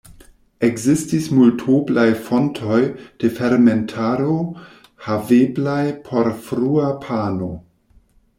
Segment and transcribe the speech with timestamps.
[0.67, 2.79] Ekzistis multoblaj fontoj
[3.25, 4.39] de fermentado
[5.09, 7.55] haveblaj por frua pano.